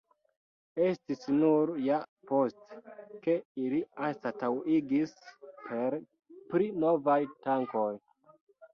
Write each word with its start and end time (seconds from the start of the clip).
Estis 0.85 1.27
nur 1.33 1.71
ja 1.87 1.99
poste, 2.31 2.79
ke 3.27 3.37
ili 3.67 3.83
anstataŭigis 4.09 5.17
per 5.71 6.01
pli 6.53 6.75
novaj 6.83 7.23
tankoj. 7.49 7.91